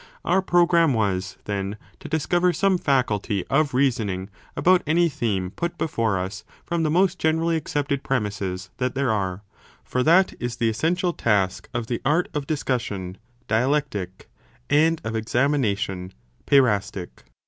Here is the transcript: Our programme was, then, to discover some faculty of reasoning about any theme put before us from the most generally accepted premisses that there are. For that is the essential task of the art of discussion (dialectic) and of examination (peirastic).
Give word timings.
Our 0.25 0.41
programme 0.41 0.95
was, 0.95 1.37
then, 1.45 1.77
to 1.99 2.09
discover 2.09 2.53
some 2.53 2.79
faculty 2.79 3.45
of 3.51 3.75
reasoning 3.75 4.31
about 4.55 4.81
any 4.87 5.09
theme 5.09 5.51
put 5.51 5.77
before 5.77 6.17
us 6.17 6.43
from 6.65 6.81
the 6.81 6.89
most 6.89 7.19
generally 7.19 7.55
accepted 7.55 8.01
premisses 8.01 8.71
that 8.77 8.95
there 8.95 9.11
are. 9.11 9.43
For 9.83 10.01
that 10.01 10.33
is 10.39 10.55
the 10.55 10.69
essential 10.71 11.13
task 11.13 11.69
of 11.71 11.85
the 11.85 12.01
art 12.03 12.29
of 12.33 12.47
discussion 12.47 13.19
(dialectic) 13.47 14.27
and 14.71 14.99
of 15.03 15.15
examination 15.15 16.13
(peirastic). 16.47 17.21